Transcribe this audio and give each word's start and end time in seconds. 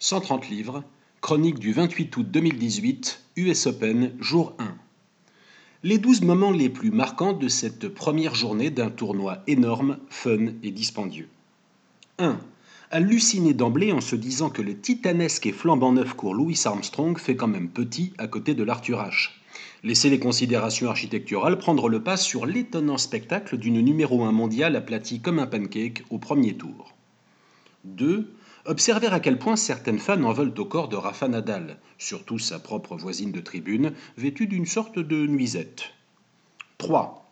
130 0.00 0.48
livres, 0.48 0.82
chronique 1.20 1.58
du 1.58 1.72
28 1.72 2.16
août 2.16 2.26
2018, 2.28 3.22
US 3.36 3.66
Open, 3.68 4.12
jour 4.20 4.52
1. 4.58 4.74
Les 5.84 5.98
12 5.98 6.22
moments 6.22 6.50
les 6.50 6.68
plus 6.68 6.90
marquants 6.90 7.32
de 7.32 7.48
cette 7.48 7.88
première 7.88 8.34
journée 8.34 8.70
d'un 8.70 8.90
tournoi 8.90 9.38
énorme, 9.46 9.98
fun 10.10 10.48
et 10.62 10.72
dispendieux. 10.72 11.28
1. 12.18 12.38
Halluciner 12.90 13.54
d'emblée 13.54 13.92
en 13.92 14.00
se 14.00 14.16
disant 14.16 14.50
que 14.50 14.62
le 14.62 14.76
titanesque 14.76 15.46
et 15.46 15.52
flambant 15.52 15.92
neuf 15.92 16.14
cours 16.14 16.34
Louis 16.34 16.60
Armstrong 16.64 17.16
fait 17.16 17.36
quand 17.36 17.48
même 17.48 17.70
petit 17.70 18.12
à 18.18 18.26
côté 18.26 18.54
de 18.54 18.64
l'Arthur 18.64 18.98
H. 18.98 19.30
Laisser 19.84 20.10
les 20.10 20.18
considérations 20.18 20.88
architecturales 20.88 21.58
prendre 21.58 21.88
le 21.88 22.02
pas 22.02 22.16
sur 22.16 22.46
l'étonnant 22.46 22.98
spectacle 22.98 23.58
d'une 23.58 23.80
numéro 23.80 24.24
1 24.24 24.32
mondiale 24.32 24.76
aplatie 24.76 25.20
comme 25.20 25.38
un 25.38 25.46
pancake 25.46 26.02
au 26.10 26.18
premier 26.18 26.54
tour. 26.56 26.94
2. 27.84 28.34
Observer 28.66 29.08
à 29.08 29.20
quel 29.20 29.38
point 29.38 29.56
certaines 29.56 29.98
fans 29.98 30.22
en 30.22 30.32
veulent 30.32 30.54
au 30.58 30.64
corps 30.64 30.88
de 30.88 30.96
Rafa 30.96 31.28
Nadal, 31.28 31.78
surtout 31.98 32.38
sa 32.38 32.58
propre 32.58 32.96
voisine 32.96 33.30
de 33.30 33.40
tribune, 33.40 33.92
vêtue 34.16 34.46
d'une 34.46 34.64
sorte 34.64 34.98
de 34.98 35.26
nuisette. 35.26 35.90
3. 36.78 37.30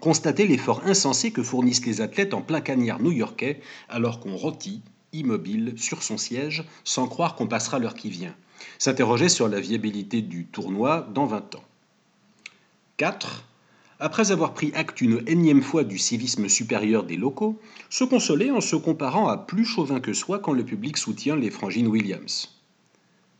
Constater 0.00 0.46
l'effort 0.46 0.80
insensé 0.86 1.32
que 1.32 1.42
fournissent 1.42 1.84
les 1.84 2.00
athlètes 2.00 2.32
en 2.32 2.40
plein 2.40 2.62
cagnard 2.62 3.02
new-yorkais 3.02 3.60
alors 3.90 4.20
qu'on 4.20 4.34
rôtit, 4.34 4.80
immobile, 5.12 5.74
sur 5.76 6.02
son 6.02 6.16
siège, 6.16 6.64
sans 6.84 7.08
croire 7.08 7.34
qu'on 7.34 7.46
passera 7.46 7.78
l'heure 7.78 7.94
qui 7.94 8.08
vient. 8.08 8.34
S'interroger 8.78 9.28
sur 9.28 9.48
la 9.48 9.60
viabilité 9.60 10.22
du 10.22 10.46
tournoi 10.46 11.06
dans 11.12 11.26
20 11.26 11.56
ans. 11.56 11.64
4. 12.96 13.44
Après 14.02 14.32
avoir 14.32 14.54
pris 14.54 14.72
acte 14.74 15.02
une 15.02 15.22
énième 15.26 15.60
fois 15.60 15.84
du 15.84 15.98
civisme 15.98 16.48
supérieur 16.48 17.04
des 17.04 17.18
locaux, 17.18 17.60
se 17.90 18.02
consoler 18.02 18.50
en 18.50 18.62
se 18.62 18.74
comparant 18.74 19.28
à 19.28 19.36
plus 19.36 19.66
chauvin 19.66 20.00
que 20.00 20.14
soi 20.14 20.38
quand 20.38 20.54
le 20.54 20.64
public 20.64 20.96
soutient 20.96 21.36
les 21.36 21.50
frangines 21.50 21.86
Williams. 21.86 22.48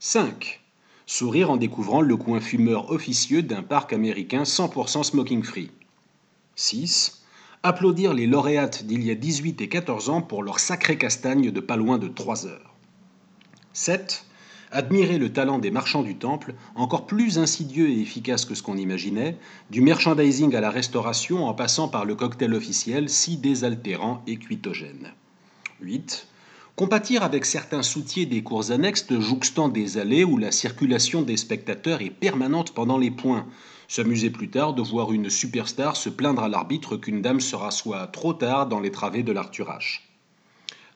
5. 0.01 0.61
Sourire 1.07 1.51
en 1.51 1.57
découvrant 1.57 2.03
le 2.03 2.15
coin 2.15 2.41
fumeur 2.41 2.91
officieux 2.91 3.43
d'un 3.43 3.63
parc 3.63 3.95
américain 3.95 4.43
100% 4.43 5.03
smoking 5.03 5.43
free. 5.43 5.71
6. 6.57 7.23
Applaudir 7.63 8.13
les 8.13 8.27
lauréates 8.27 8.85
d'il 8.85 9.03
y 9.03 9.11
a 9.11 9.15
18 9.15 9.63
et 9.63 9.69
14 9.71 10.11
ans 10.11 10.21
pour 10.21 10.43
leur 10.43 10.61
sacrée 10.61 10.99
castagne 10.99 11.51
de 11.51 11.61
pas 11.61 11.77
loin 11.77 11.97
de 11.97 12.09
3 12.09 12.47
heures. 12.47 12.75
7 13.73 14.27
admirer 14.73 15.19
le 15.19 15.33
talent 15.33 15.59
des 15.59 15.71
marchands 15.71 16.03
du 16.03 16.17
temple, 16.17 16.55
encore 16.75 17.07
plus 17.07 17.39
insidieux 17.39 17.89
et 17.89 18.01
efficace 18.01 18.45
que 18.45 18.55
ce 18.55 18.63
qu'on 18.63 18.77
imaginait, 18.77 19.37
du 19.71 19.81
merchandising 19.81 20.55
à 20.55 20.61
la 20.61 20.71
restauration 20.71 21.45
en 21.47 21.55
passant 21.55 21.89
par 21.89 22.05
le 22.05 22.15
cocktail 22.15 22.55
officiel 22.55 23.09
si 23.09 23.37
désaltérant 23.37 24.23
et 24.27 24.37
cuitogène. 24.37 25.13
8. 25.81 26.27
Compatir 26.77 27.23
avec 27.23 27.45
certains 27.45 27.83
soutiers 27.83 28.27
des 28.27 28.43
cours 28.43 28.71
annexes 28.71 29.07
jouxtant 29.13 29.69
des 29.69 29.99
allées 29.99 30.25
où 30.25 30.39
la 30.39 30.53
circulation 30.53 31.23
des 31.23 31.37
spectateurs 31.37 32.01
est 32.01 32.11
permanente 32.11 32.73
pendant 32.73 32.97
les 32.97 33.11
points. 33.11 33.47
S'amuser 33.89 34.31
plus 34.31 34.51
tard 34.51 34.73
de 34.73 34.83
voir 34.83 35.13
une 35.13 35.31
superstar 35.31 35.97
se 35.97 36.09
plaindre 36.09 36.43
à 36.43 36.49
l'arbitre 36.49 36.97
qu'une 36.97 37.23
dame 37.23 37.41
se 37.41 37.57
rassoit 37.57 38.07
trop 38.07 38.33
tard 38.33 38.67
dans 38.67 38.81
les 38.81 38.93
travées 38.93 39.25
de 39.25 39.33
l'Arthur 39.33 39.77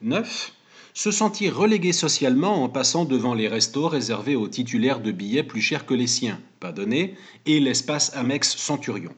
9 0.01 0.53
se 0.95 1.11
sentir 1.11 1.57
relégué 1.57 1.91
socialement 1.91 2.63
en 2.63 2.69
passant 2.69 3.03
devant 3.03 3.33
les 3.33 3.49
restos 3.49 3.89
réservés 3.89 4.37
aux 4.37 4.47
titulaires 4.47 5.01
de 5.01 5.11
billets 5.11 5.43
plus 5.43 5.59
chers 5.59 5.85
que 5.85 5.93
les 5.93 6.07
siens, 6.07 6.39
pas 6.61 6.71
donné, 6.71 7.15
et 7.45 7.59
l'espace 7.59 8.15
Amex 8.15 8.55
Centurion. 8.55 9.13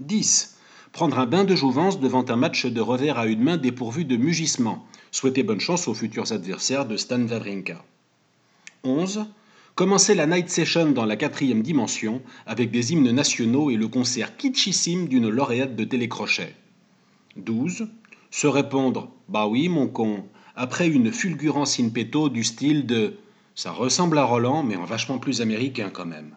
10. 0.00 0.56
Prendre 0.92 1.18
un 1.18 1.26
bain 1.26 1.44
de 1.44 1.54
jouvence 1.54 2.00
devant 2.00 2.24
un 2.30 2.36
match 2.36 2.64
de 2.64 2.80
revers 2.80 3.18
à 3.18 3.26
une 3.26 3.42
main 3.42 3.58
dépourvu 3.58 4.06
de 4.06 4.16
mugissement. 4.16 4.86
Souhaiter 5.10 5.42
bonne 5.42 5.60
chance 5.60 5.86
aux 5.86 5.92
futurs 5.92 6.32
adversaires 6.32 6.86
de 6.86 6.96
Stan 6.96 7.20
Wawrinka. 7.20 7.84
11. 8.82 9.26
Commencer 9.74 10.14
la 10.14 10.26
night 10.26 10.48
session 10.48 10.92
dans 10.92 11.04
la 11.04 11.16
quatrième 11.16 11.62
dimension 11.62 12.22
avec 12.46 12.70
des 12.70 12.94
hymnes 12.94 13.12
nationaux 13.12 13.70
et 13.70 13.76
le 13.76 13.88
concert 13.88 14.34
kitschissime 14.38 15.08
d'une 15.08 15.28
lauréate 15.28 15.76
de 15.76 15.84
télécrochet. 15.84 16.54
12. 17.36 17.86
Se 18.30 18.46
répondre 18.46 19.10
Bah 19.28 19.46
oui, 19.46 19.68
mon 19.68 19.86
con, 19.86 20.24
après 20.56 20.88
une 20.88 21.12
fulgurance 21.12 21.78
in 21.80 21.88
petto 21.90 22.28
du 22.28 22.44
style 22.44 22.86
de 22.86 23.14
Ça 23.54 23.72
ressemble 23.72 24.16
à 24.18 24.24
Roland, 24.24 24.62
mais 24.62 24.76
en 24.76 24.84
vachement 24.84 25.18
plus 25.18 25.40
américain 25.40 25.90
quand 25.92 26.06
même. 26.06 26.36